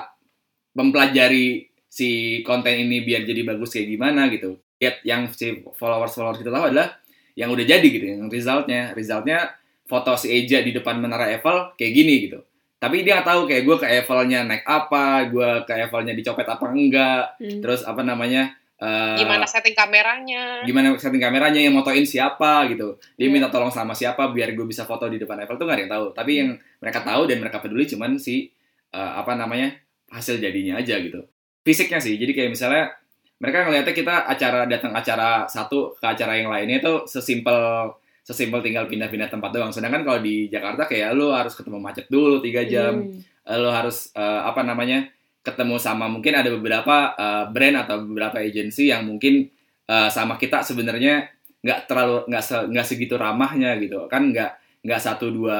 [0.77, 6.41] mempelajari si konten ini biar jadi bagus kayak gimana gitu lihat yang si followers followers
[6.41, 6.98] kita tahu adalah
[7.38, 8.91] yang udah jadi gitu yang resultnya.
[8.98, 9.54] Resultnya
[9.86, 12.41] foto si Eja di depan menara Eiffel kayak gini gitu.
[12.82, 16.65] Tapi dia nggak tahu kayak gue ke Eiffelnya naik apa gue ke Eiffelnya dicopet apa
[16.74, 17.38] enggak.
[17.38, 20.65] Terus apa namanya uh, Gimana setting kameranya?
[20.65, 22.98] gimana setting kameranya yang motoin siapa gitu.
[23.22, 23.38] Dia Iya.
[23.38, 25.94] minta tolong sama siapa biar gue bisa foto di depan Eiffel tuh gak ada yang
[25.94, 26.06] tahu.
[26.17, 26.50] Tapi yang
[26.82, 28.50] mereka tahu dan mereka peduli cuman si
[28.98, 29.78] uh, apa namanya
[30.10, 31.22] hasil jadinya aja gitu.
[31.62, 32.98] Fisiknya sih jadi kayak misalnya
[33.41, 37.89] mereka ngeliatnya kita acara datang acara satu ke acara yang lainnya itu sesimpel
[38.21, 39.73] sesimpel tinggal pindah-pindah tempat doang.
[39.73, 43.01] Sedangkan kalau di Jakarta kayak lu harus ketemu macet dulu tiga jam.
[43.01, 43.17] Hmm.
[43.58, 45.10] lo harus eh, apa namanya
[45.41, 49.49] ketemu sama mungkin ada beberapa eh, brand atau beberapa agensi yang mungkin
[49.89, 51.25] eh, sama kita sebenarnya
[51.65, 54.06] nggak terlalu nggak se, nggak segitu ramahnya gitu.
[54.06, 55.60] Kan nggak nggak satu dua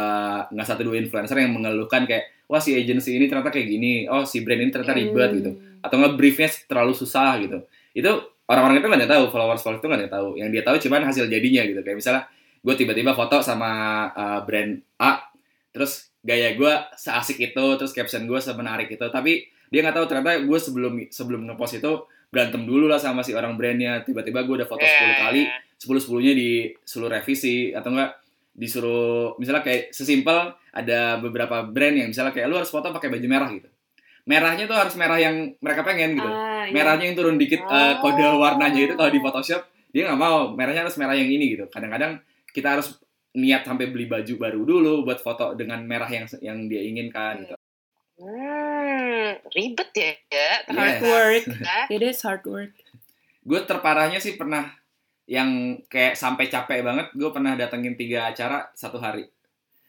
[0.54, 4.06] nggak satu dua influencer yang mengeluhkan kayak wah si agensi ini ternyata kayak gini.
[4.06, 5.38] Oh si brand ini ternyata ribet Hmm.
[5.41, 7.65] gitu atau nggak briefnya terlalu susah gitu.
[7.91, 8.12] Itu
[8.48, 10.30] orang-orang itu nggak ada tahu followers followers itu nggak ada tahu.
[10.38, 11.82] Yang dia tahu cuman hasil jadinya gitu.
[11.82, 12.24] Kayak misalnya
[12.62, 13.72] gue tiba-tiba foto sama
[14.13, 15.26] uh, brand A
[15.74, 19.06] terus gaya gue seasik itu terus caption gue semenarik itu.
[19.10, 21.91] Tapi dia nggak tahu ternyata gue sebelum sebelum ngepost itu
[22.32, 24.06] berantem dulu lah sama si orang brandnya.
[24.06, 25.44] Tiba-tiba gue udah foto 10 Eh, kali
[25.82, 32.36] sepuluh sepuluhnya disuruh revisi atau enggak disuruh misalnya kayak sesimpel ada beberapa brand yang misalnya
[32.36, 33.71] kayak lu harus foto pakai baju merah gitu
[34.32, 36.30] merahnya tuh harus merah yang mereka pengen gitu.
[36.32, 36.72] Ah, iya.
[36.72, 40.56] merahnya yang turun dikit eh, kode warnanya itu kalau di Photoshop dia nggak mau.
[40.56, 41.67] Merahnya harus merah yang ini gitu.
[41.67, 42.24] Kadang-kadang
[42.56, 42.96] kita harus
[43.36, 47.56] niat sampai beli baju baru dulu buat foto dengan merah yang yang dia inginkan gitu.
[48.22, 50.52] Hmm, ribet ya, ya.
[50.72, 51.44] Hard work.
[51.91, 52.72] It is hard work.
[53.44, 54.72] Gue terparahnya sih pernah
[55.28, 59.24] yang kayak sampai capek banget gue pernah datengin tiga acara satu hari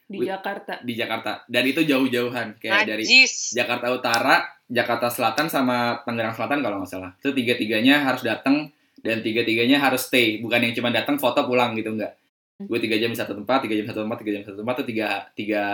[0.06, 0.28] di Wih.
[0.28, 3.56] Jakarta di Jakarta dan itu jauh-jauhan kayak dari Najis.
[3.56, 4.36] Jakarta Utara,
[4.68, 7.10] Jakarta Selatan sama Tangerang Selatan kalau nggak salah.
[7.18, 8.68] Itu tiga-tiganya harus datang
[9.02, 12.14] dan tiga-tiganya harus stay, bukan yang cuma datang foto pulang gitu enggak.
[12.62, 14.58] Gue tiga jam di satu tempat, tiga jam di satu tempat, tiga jam di satu
[14.62, 15.64] tempat itu tiga tiga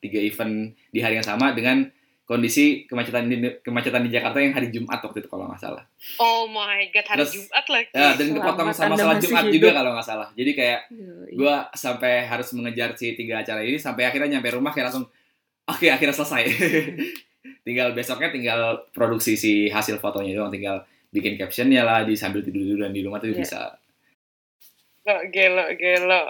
[0.00, 0.54] tiga event
[0.88, 1.84] di hari yang sama dengan
[2.28, 5.80] kondisi kemacetan di kemacetan di Jakarta yang hari Jumat waktu itu kalau nggak salah.
[6.20, 7.88] Oh my god, hari Terus- Jumat lagi.
[7.90, 9.54] Ya, dan kepotong sama salat Jumat hidup.
[9.56, 10.28] juga kalau nggak salah.
[10.36, 10.80] Jadi kayak
[11.30, 15.08] gue sampai harus mengejar si tiga acara ini sampai akhirnya nyampe rumah kayak langsung
[15.64, 16.44] oke akhirnya selesai
[17.66, 18.60] tinggal besoknya tinggal
[18.92, 23.16] produksi si hasil fotonya doang tinggal bikin captionnya lah di sambil tidur tiduran di rumah
[23.18, 23.40] tuh Iya.
[23.40, 23.60] bisa
[25.00, 26.22] Gelo, gelo, gelo.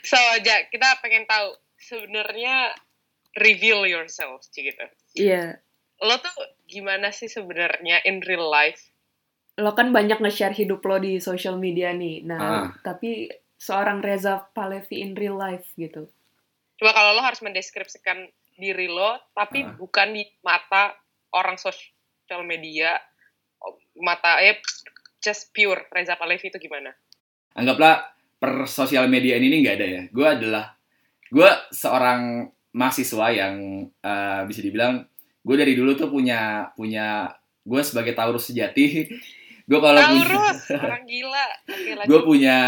[0.00, 2.70] So, Ja, kita pengen tahu sebenarnya
[3.36, 4.84] reveal yourself gitu.
[5.14, 5.58] iya
[5.98, 8.90] Lo tuh gimana sih sebenarnya in real life?
[9.54, 12.26] lo kan banyak nge-share hidup lo di social media nih.
[12.26, 12.66] Nah, Ah.
[12.82, 16.10] tapi seorang Reza Palevi in real life gitu.
[16.74, 19.70] Coba kalau lo harus mendeskripsikan diri lo, tapi Ah.
[19.72, 20.98] bukan di mata
[21.30, 22.98] orang sosial media,
[23.96, 24.58] mata eh
[25.18, 26.90] just pure Reza Palevi itu gimana?
[27.54, 28.02] anggaplah
[28.34, 30.74] per sosial media ini nggak ada ya gue adalah
[31.24, 35.06] gue seorang mahasiswa yang eh, bisa dibilang
[35.44, 37.30] gue dari dulu tuh punya punya
[37.64, 38.86] gue sebagai Taurus sejati.
[39.64, 40.28] Gue kalau punya
[40.84, 41.44] orang gila.
[42.04, 42.58] Gue punya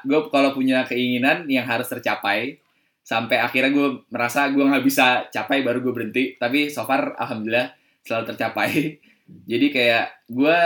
[0.00, 2.56] gue kalau punya keinginan yang harus tercapai
[3.04, 6.24] sampai akhirnya gue merasa gue nggak bisa capai baru gue berhenti.
[6.40, 8.70] Tapi so far alhamdulillah selalu tercapai.
[9.52, 10.58] Jadi kayak gue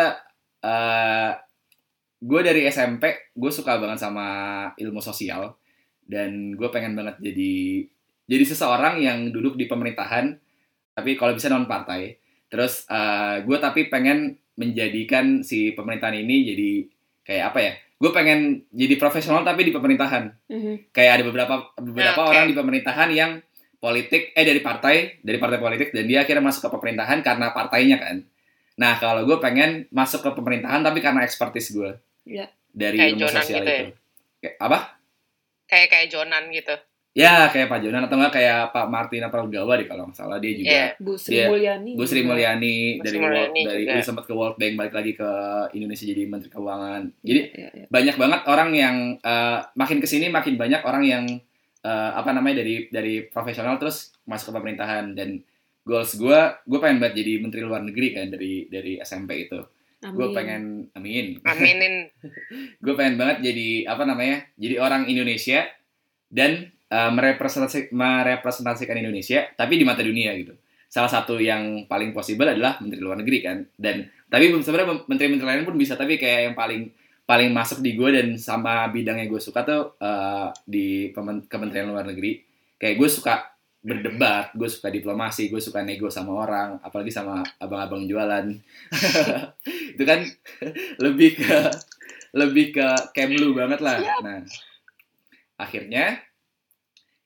[0.62, 1.30] eh
[2.22, 4.26] gue dari SMP gue suka banget sama
[4.78, 5.58] ilmu sosial.
[6.06, 7.82] Dan gue pengen banget jadi
[8.30, 10.38] jadi seseorang yang duduk di pemerintahan
[10.92, 12.14] tapi kalau bisa non partai
[12.46, 16.70] terus eh gue tapi pengen menjadikan si pemerintahan ini jadi
[17.22, 18.40] kayak apa ya gue pengen
[18.70, 20.74] jadi profesional tapi di pemerintahan Mhm.
[20.90, 22.30] kayak ada beberapa beberapa Oke.
[22.30, 23.32] orang di pemerintahan yang
[23.76, 27.96] politik eh dari partai dari partai politik dan dia akhirnya masuk ke pemerintahan karena partainya
[27.96, 28.16] kan
[28.74, 31.92] nah kalau gue pengen masuk ke pemerintahan tapi karena ekspertis gue
[32.24, 32.46] Iya.
[32.70, 33.80] dari Kayak ilmu Jonan sosial gitu ya?
[33.80, 33.86] itu
[34.40, 34.78] kayak apa
[35.64, 36.74] Kayak kayak Jonan gitu.
[37.10, 40.38] Ya kayak Pak Jonan atau enggak kayak Pak Martin atau Gawa deh kalau nggak salah
[40.38, 40.70] dia juga.
[40.70, 40.86] Iya.
[40.96, 41.90] Bu Sri Dia- Mulyani.
[41.98, 42.22] Bu Sri.
[42.22, 43.98] Mulyani dari World, dari juga.
[44.00, 45.30] sempat ke World Bank balik lagi ke
[45.74, 47.02] Indonesia jadi Menteri Keuangan.
[47.20, 47.84] Jadi Iya, iya.
[47.90, 51.24] banyak banget orang yang eh, makin ke sini makin banyak orang yang
[51.80, 55.42] eh, apa namanya dari dari profesional terus masuk ke pemerintahan dan
[55.82, 59.58] goals gue gue pengen banget jadi menteri luar negeri kan dari dari SMP itu
[59.98, 61.94] gue pengen amin Aminin.
[62.84, 65.64] gue pengen banget jadi apa namanya jadi orang Indonesia
[66.28, 70.54] dan eh, merepresentasi merepresentasikan Indonesia tapi di mata dunia gitu.
[70.90, 73.62] Salah satu yang paling possible adalah menteri luar negeri kan?
[73.78, 76.90] Dan tapi sebenarnya menteri-menteri lain pun bisa tapi kayak yang paling
[77.22, 81.14] paling masuk di gue dan sama bidangnya gue suka tuh eh, di
[81.46, 82.42] Kementerian Luar Negeri.
[82.74, 83.34] Kayak gue suka
[83.80, 88.50] berdebat gue suka diplomasi gue suka nego sama orang apalagi sama abang-abang jualan.
[89.96, 90.20] Itu kan
[91.00, 91.58] lebih ke
[92.36, 93.98] lebih ke Kemlu banget lah.
[94.20, 94.44] Nah
[95.56, 96.20] akhirnya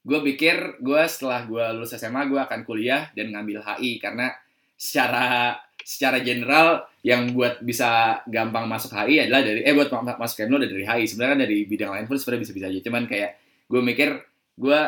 [0.04, 4.36] gue pikir gue setelah gue lulus SMA gue akan kuliah dan ngambil HI karena
[4.76, 10.44] secara secara general yang buat bisa gampang masuk HI adalah dari eh buat ma- masuk
[10.44, 12.80] adalah dari HI sebenarnya kan dari bidang lain pun sebenarnya bisa-bisa aja.
[12.84, 13.30] Cuman kayak
[13.68, 14.08] gue mikir
[14.56, 14.80] gue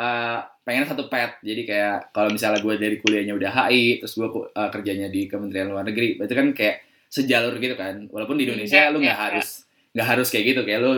[0.00, 1.40] eh, pengen satu pet.
[1.44, 5.68] Jadi kayak kalau misalnya gue dari kuliahnya udah HI terus gue eh, kerjanya di Kementerian
[5.72, 6.76] Luar Negeri berarti kan kayak
[7.08, 8.08] sejalur gitu kan.
[8.12, 9.48] Walaupun di Indonesia Iya, lu nggak iya, harus
[9.96, 10.60] nggak harus kayak gitu.
[10.64, 10.92] Kayak lu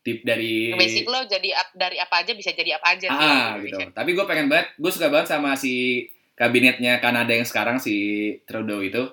[0.00, 3.76] tip dari Basic lo jadi ap- dari apa aja bisa jadi apa aja ah gitu
[3.76, 3.92] Indonesia.
[3.92, 7.94] tapi gue pengen banget gue suka banget sama si kabinetnya Kanada yang sekarang si
[8.42, 9.12] Trudeau itu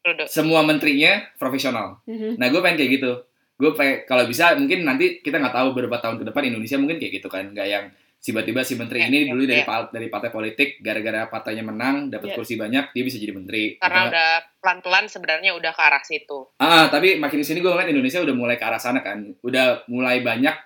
[0.00, 0.26] Trudeau.
[0.26, 2.36] semua menterinya profesional Mhm.
[2.36, 3.12] nah gue pengen kayak gitu
[3.56, 6.96] gue pengen kalau bisa mungkin nanti kita nggak tahu beberapa tahun ke depan Indonesia mungkin
[6.96, 7.84] kayak gitu kan nggak yang
[8.18, 9.86] tiba-tiba si menteri Ya, ini ya, dulu dari ya.
[9.88, 12.36] dari partai politik gara-gara partainya menang dapat Ya.
[12.36, 14.28] kursi banyak dia bisa jadi menteri Karena Atau- udah
[14.58, 16.38] pelan-pelan sebenarnya udah ke arah situ.
[16.56, 19.22] Ah, tapi makin di sini gue ngeliat Indonesia udah mulai ke arah sana kan.
[19.40, 20.56] Udah mulai banyak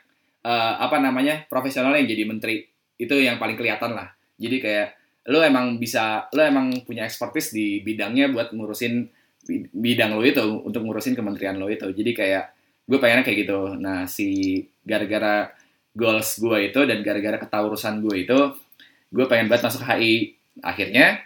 [0.42, 2.66] eh, apa namanya profesional yang jadi menteri.
[2.96, 4.10] Itu yang paling kelihatan lah.
[4.34, 4.88] Jadi kayak
[5.24, 9.06] lo emang bisa, lo emang punya expertise di bidangnya buat ngurusin
[9.44, 11.86] bi- bidang lo itu untuk ngurusin kementerian lo itu.
[11.86, 12.44] Jadi kayak
[12.82, 13.60] gue pengennya kayak gitu.
[13.76, 15.46] Nah si gara-gara
[15.92, 18.38] goals gue itu dan gara-gara ketaurusan gue itu,
[19.12, 20.36] gue pengen banget masuk HI.
[20.60, 21.20] Akhirnya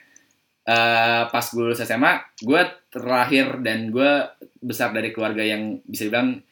[0.67, 4.27] eh, pas gue lulus SMA, gue terlahir dan gue
[4.59, 6.43] besar dari keluarga yang bisa dibilang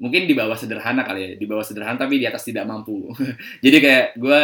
[0.00, 3.14] mungkin di bawah sederhana kali ya, di bawah sederhana tapi di atas tidak mampu.
[3.64, 4.40] Jadi kayak gue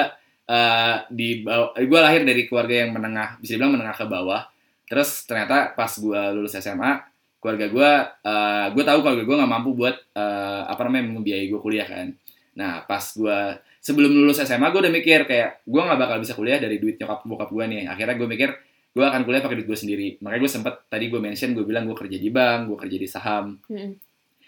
[0.46, 4.42] eh, di bawah, gue lahir dari keluarga yang menengah, bisa dibilang menengah ke bawah.
[4.86, 7.02] Terus ternyata pas gue lulus SMA,
[7.42, 7.90] keluarga gue,
[8.22, 12.14] eh, gue tahu keluarga gue nggak mampu buat eh, apa namanya membiayai gue kuliah kan.
[12.56, 13.38] Nah pas gue
[13.78, 17.22] sebelum lulus SMA gue udah mikir kayak gue nggak bakal bisa kuliah dari duit nyokap
[17.28, 17.82] bokap gue nih.
[17.86, 18.50] Akhirnya gue mikir
[18.96, 20.08] gue akan kuliah pakai duit gue sendiri.
[20.24, 23.08] Makanya gue sempet tadi gue mention gue bilang gue kerja di bank, gue kerja di
[23.08, 23.46] saham.
[23.68, 23.92] Mhm.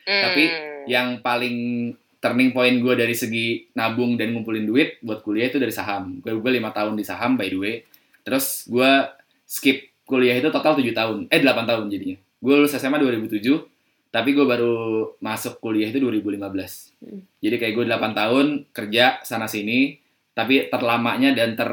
[0.08, 0.66] Tapi Hmm.
[0.88, 1.56] Yang paling
[2.16, 6.16] turning point gue dari segi nabung dan ngumpulin duit buat kuliah itu dari saham.
[6.24, 7.74] Gue gue lima tahun di saham by the way.
[8.24, 8.90] Terus gue
[9.44, 12.16] skip kuliah itu total 7 tahun, eh 8 tahun jadinya.
[12.40, 13.44] Gue lulus SMA 2007,
[14.08, 14.76] tapi gue baru
[15.20, 16.40] masuk kuliah itu 2015.
[17.04, 17.20] Hmm.
[17.44, 20.00] Jadi kayak gue 8 tahun kerja sana sini,
[20.32, 21.70] tapi terlamanya dan ter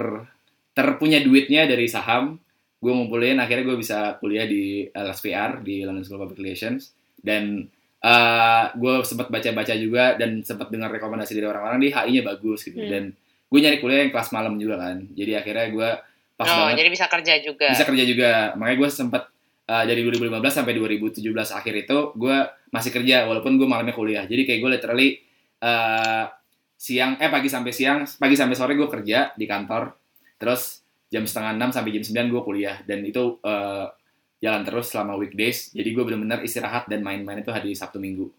[0.76, 2.36] terpunya duitnya dari saham.
[2.84, 7.66] Gue ngumpulin, akhirnya gue bisa kuliah di LSPR di London School of Public Relations dan
[8.06, 12.78] eh gue sempat baca-baca juga dan sempat dengar rekomendasi dari orang-orang di HI-nya bagus gitu
[12.78, 12.92] Hmm.
[12.92, 13.04] dan
[13.50, 15.90] gue nyari kuliah yang kelas malam juga kan jadi akhirnya gue
[16.38, 17.68] pas oh, banget jadi bisa kerja juga.
[17.74, 19.24] bisa kerja juga makanya gue sempat
[19.66, 22.38] eh, dari 2015 sampai 2017 akhir itu gue
[22.70, 24.26] masih kerja walaupun gue malamnya kuliah.
[24.30, 25.10] Jadi kayak gue literally
[25.62, 26.26] eh,
[26.76, 29.96] siang eh pagi sampai siang pagi sampai sore gue kerja di kantor.
[30.38, 32.78] Terus jam setengah enam sampai jam 9 gue kuliah.
[32.86, 33.88] Dan itu eh,
[34.44, 35.74] jalan terus selama weekdays.
[35.74, 38.36] Jadi gue benar-benar istirahat dan main-main itu hari Sabtu Minggu.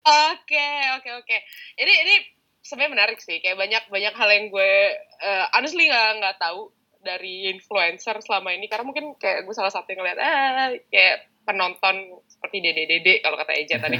[0.00, 0.68] Oke,
[1.00, 1.36] oke, oke.
[1.76, 2.14] Ini ini
[2.60, 3.40] sebenarnya menarik sih.
[3.40, 6.68] Kayak banyak banyak hal yang gue eh, honestly nggak nggak tahu
[7.00, 12.20] dari influencer selama ini karena mungkin kayak gue salah satu yang ngeliat ah kayak penonton
[12.28, 13.96] seperti Dede Dede kalau kata Eja tadi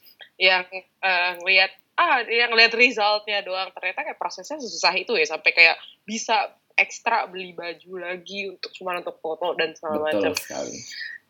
[0.48, 0.66] yang
[1.02, 5.76] eh, ngeliat ah yang ngeliat resultnya doang ternyata kayak prosesnya susah itu ya sampai kayak
[6.02, 10.34] bisa ekstra beli baju lagi untuk cuma untuk foto dan segala betul macam.
[10.34, 10.78] sekali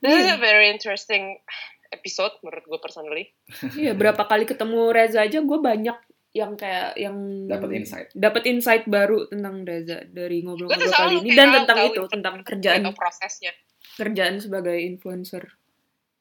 [0.05, 1.41] This is a very interesting
[1.89, 3.33] episode menurut gue personally.
[3.73, 5.97] Iya, berapa kali ketemu Reza aja gue banyak
[6.35, 11.63] yang kayak yang dapat insight dapat insight baru tentang Reza dari ngobrol-ngobrol kali ini dan
[11.63, 13.55] tentang itu tentang kerjaan prosesnya.
[13.95, 15.47] kerjaan sebagai influencer.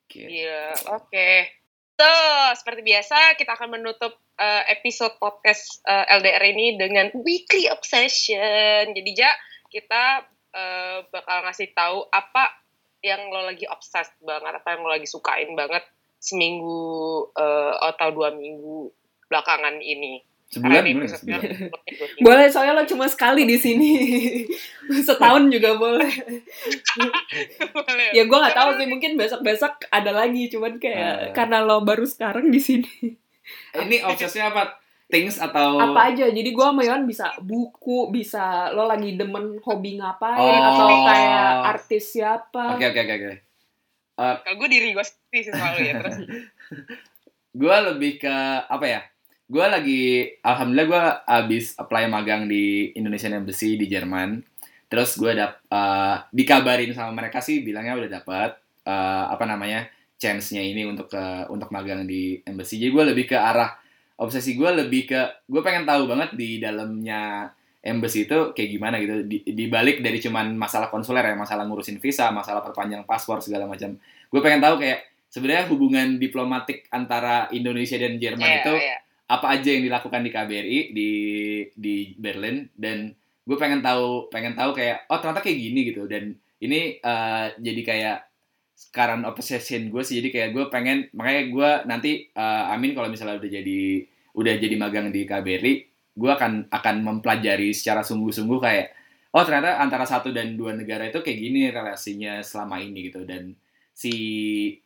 [0.05, 0.29] Oke.
[0.29, 1.29] Iya, oke.
[1.97, 2.09] So,
[2.53, 8.93] seperti biasa kita akan menutup uh, episode podcast uh, LDR ini dengan weekly obsession.
[8.93, 9.33] Jadi ja,
[9.73, 10.21] kita
[10.53, 12.61] uh, bakal ngasih tahu apa
[13.01, 15.81] yang lo lagi obsessed banget, apa yang lo lagi sukain banget
[16.21, 18.93] seminggu uh, atau dua minggu
[19.33, 20.21] belakangan ini.
[20.45, 21.41] Sebulan Hari boleh sebulan?
[22.29, 23.89] Boleh soalnya lo cuma sekali di sini.
[25.09, 26.13] Setahun juga boleh.
[27.73, 28.07] Boleh.
[28.13, 31.17] Ya gue nggak tahu sih mungkin besok-besok ada lagi cuman kayak Ah.
[31.33, 33.17] karena lo baru sekarang di sini.
[33.73, 34.77] Ini obsesnya apa?
[35.09, 36.29] Things atau Apa aja.
[36.29, 40.69] Jadi gue sama Yon bisa buku, bisa lo lagi demen hobi ngapain Oh.
[40.69, 42.77] atau kayak artis siapa.
[42.77, 43.31] Oke oke oke oke.
[44.13, 46.17] Kalau gue diri gue sendiri sih selalu ya terus.
[47.53, 48.33] Gue lebih ke
[48.65, 49.01] apa ya?
[49.53, 54.41] Gue lagi alhamdulillah gue abis apply magang di Indonesian Embassy di Jerman.
[54.89, 58.49] Terus gue dap eh, dikabarin sama mereka sih bilangnya udah dapat
[58.89, 59.85] eh, apa namanya
[60.17, 62.81] chance-nya ini untuk ke untuk magang di embassy.
[62.81, 63.77] Jadi gue lebih ke arah
[64.17, 69.27] obsesi gue lebih ke gue pengen tahu banget di dalamnya embassy itu kayak gimana gitu
[69.27, 73.67] di, di balik dari cuman masalah konsuler ya masalah ngurusin visa masalah perpanjang paspor segala
[73.67, 78.97] macam gue pengen tahu kayak sebenarnya hubungan diplomatik antara Indonesia dan Jerman Iya, itu iya.
[79.33, 81.09] Apa aja yang dilakukan di KBRI di
[81.73, 83.09] di Berlin dan
[83.43, 86.05] gue pengen tahu pengen tahu kayak oh ternyata kayak gini gitu.
[86.05, 88.17] Dan ini eh, jadi kayak
[88.77, 90.21] sekarang obsession gue sih.
[90.21, 93.81] Jadi kayak gue pengen makanya gue nanti eh, Amin kalau misalnya udah jadi
[94.37, 95.73] udah jadi magang di KBRI
[96.13, 98.93] gue akan akan mempelajari secara sungguh-sungguh kayak
[99.33, 103.25] oh ternyata antara satu dan dua negara itu kayak gini relasinya selama ini gitu.
[103.25, 103.57] Dan
[103.93, 104.13] si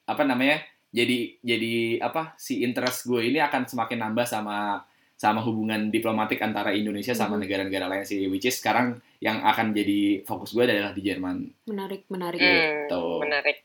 [0.07, 4.82] apa namanya jadi jadi apa si interest gue ini akan semakin nambah sama
[5.13, 7.41] sama hubungan diplomatik antara Indonesia sama Mhm.
[7.41, 12.06] negara-negara lain sih which is sekarang yang akan jadi fokus gue adalah di Jerman Menarik,
[12.08, 12.38] menarik.
[12.38, 13.04] Hmm, Gitu.
[13.26, 13.58] menarik.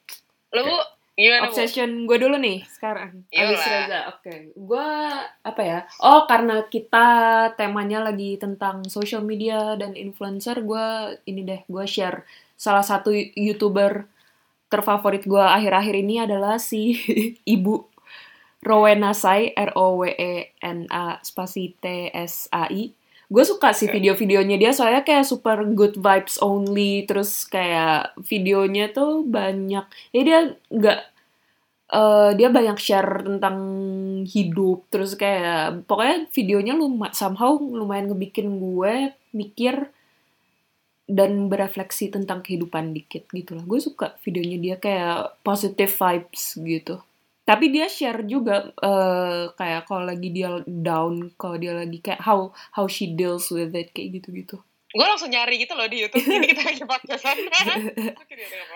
[0.51, 0.65] Lo
[1.13, 1.53] gimana bu?
[1.53, 3.29] Obsession gue dulu nih sekarang.
[3.29, 3.61] Abis.
[3.61, 4.33] Reza, oke.
[4.57, 4.89] Gue
[5.45, 5.79] apa ya?
[6.01, 7.07] Oh karena kita
[7.53, 10.87] temanya lagi tentang social media dan influencer, gue
[11.29, 12.25] ini deh, gue share
[12.57, 14.09] salah satu youtuber
[14.73, 16.97] terfavorit gue akhir-akhir ini adalah si
[17.45, 17.93] ibu
[18.63, 22.95] Rowena Sai, R O W E N A spasi T S A I.
[23.27, 29.25] Gue suka sih video-videonya dia soalnya kayak super good vibes only terus kayak videonya tuh
[29.25, 31.01] banyak ya dia nggak
[31.91, 33.59] eh, dia banyak share tentang
[34.29, 39.91] hidup terus kayak pokoknya videonya luma, somehow lumayan ngebikin gue mikir
[41.07, 47.03] dan berefleksi tentang kehidupan dikit gitu lah gue suka videonya dia kayak positive vibes gitu
[47.43, 52.55] tapi dia share juga eh, kayak kalau lagi dia down kalau dia lagi kayak how
[52.71, 54.59] how she deals with it kayak gitu gitu
[54.93, 56.21] Gue langsung nyari gitu loh di YouTube.
[56.21, 57.33] Ini kita lagi podcastan.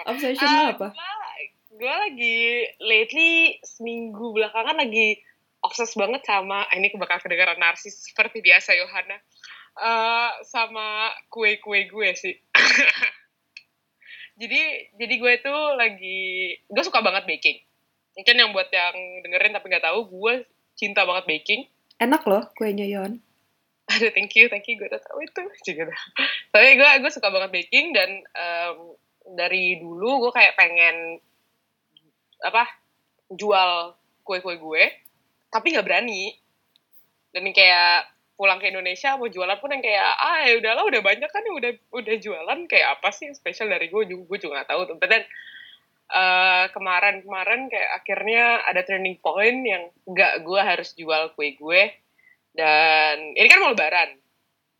[0.08, 0.88] obsession Ah, lo apa
[1.76, 2.38] Gue lagi
[2.80, 5.20] lately seminggu belakangan lagi
[5.60, 9.18] obses banget sama ah, ini bakal kedengaran narsis seperti biasa Yohana
[9.76, 12.32] Eh, sama kue-kue gue sih.
[14.40, 14.60] jadi
[14.96, 16.20] jadi gue tuh lagi
[16.64, 17.60] gue suka banget baking.
[18.16, 20.48] Mungkin yang buat yang dengerin tapi nggak tahu gue
[20.80, 21.68] cinta banget baking.
[21.96, 23.24] enak loh kuenya Yon
[23.92, 25.44] Aduh, thank you, thank you, gue udah tahu itu.
[25.68, 26.00] Juga dah.
[26.56, 28.76] Tapi gue gue suka banget baking dan em,
[29.36, 31.20] dari dulu gue kayak pengen
[32.40, 32.64] apa
[33.28, 33.92] jual
[34.24, 34.84] kue-kue gue,
[35.52, 36.32] tapi nggak berani.
[37.30, 41.30] Dan kayak pulang ke Indonesia mau jualan pun yang kayak ah ya udahlah udah banyak
[41.32, 44.70] kan yang udah udah jualan kayak apa sih spesial dari gue juga gue juga nggak
[44.70, 44.96] tahu tuh.
[45.00, 45.24] Then,
[46.12, 51.82] eh, kemarin-kemarin kayak akhirnya ada turning point yang nggak gue harus jual kue gue
[52.52, 54.16] dan ini kan mau lebaran.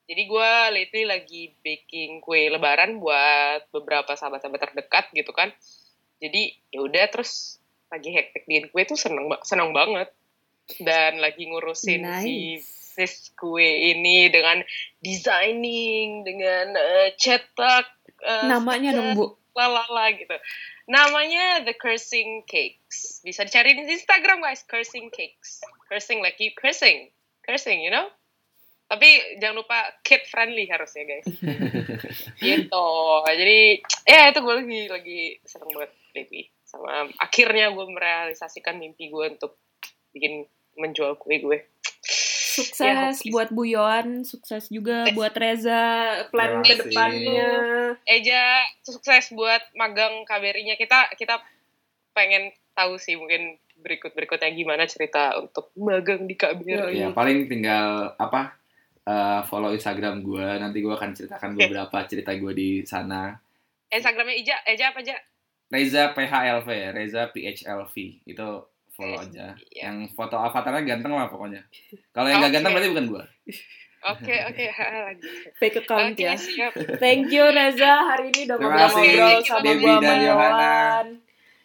[0.07, 5.51] Jadi gue lately lagi baking kue lebaran buat beberapa sahabat-sahabat terdekat gitu kan.
[6.23, 10.13] Jadi ya udah terus lagi hektik bikin kue tuh seneng seneng banget.
[10.83, 12.59] Dan lagi ngurusin si
[12.97, 14.65] Sis kue ini dengan
[15.05, 17.87] designing, dengan eh, cetak,
[18.25, 20.37] eh, namanya dong bu lalala gitu.
[20.87, 23.25] Namanya The Cursing Cakes.
[23.25, 25.65] Bisa dicari di Instagram guys, Cursing Cakes.
[25.89, 27.11] Cursing like you cursing.
[27.43, 28.07] Cursing, you know?
[28.87, 31.27] Tapi jangan lupa kid friendly harusnya guys.
[32.47, 32.89] gitu.
[33.27, 36.43] Jadi ya itu gue lagi lagi seneng banget lately.
[36.63, 39.59] Sama akhirnya gue merealisasikan mimpi gue untuk
[40.15, 40.47] bikin
[40.79, 41.59] menjual kue gue.
[42.57, 45.13] Sukses Ya, buat Bu Yon sukses juga Eh.
[45.13, 45.85] buat Reza
[46.29, 47.53] plan ke depannya.
[48.03, 48.45] Eja
[48.81, 51.45] sukses buat magang KBRI-nya kita kita
[52.11, 56.97] pengen tahu sih mungkin berikut berikutnya gimana cerita untuk magang di KBRI.
[56.97, 58.57] ya paling tinggal apa
[59.03, 63.37] eh, follow Instagram gue nanti gue akan ceritakan beberapa cerita gue di sana.
[63.87, 65.15] Instagramnya Ija, Eja apa Eja?
[65.67, 68.49] Reza PHLV Reza PHLV itu
[68.97, 69.87] follow Eh, aja iya.
[69.87, 71.63] yang foto avatarnya ganteng lah pokoknya
[72.11, 72.57] kalau yang nggak Oke.
[72.57, 73.25] ganteng berarti bukan gue
[74.07, 74.65] Oke oke
[75.09, 75.29] lagi.
[75.57, 76.73] fake account Oke ya siap.
[76.97, 80.61] thank you Reza hari ini udah Terima kasih, ngobrol-ngobrol sama Debbie gua sama dan Yohana.
[80.63, 81.07] Yohan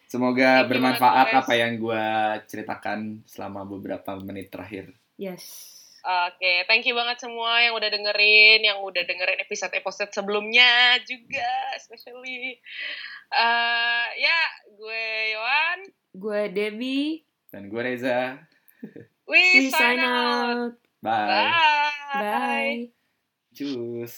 [0.04, 1.38] semoga Thank you bermanfaat guys.
[1.38, 2.04] apa yang gue
[2.44, 5.70] ceritakan selama beberapa menit terakhir yes
[6.02, 11.46] Oke, thank you banget semua yang udah dengerin, yang udah dengerin episode-episode sebelumnya juga,
[11.78, 12.58] especially.
[13.30, 15.78] Eh, ya, gue Yohan.
[16.10, 17.22] Gue Debbie.
[17.52, 18.40] Dan gue Reza.
[19.28, 20.74] We, We sign out.
[21.04, 21.52] Bye.
[22.12, 22.20] Bye.
[22.20, 22.80] Bye.
[23.54, 24.16] Cus.